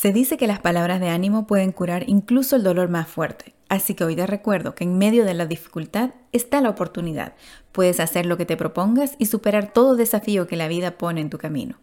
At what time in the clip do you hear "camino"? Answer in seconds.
11.38-11.80